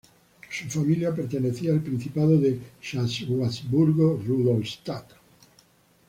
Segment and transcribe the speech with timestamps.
[0.49, 5.11] Su familia pertenecía al principado de Schwarzburgo-Rudolstadt.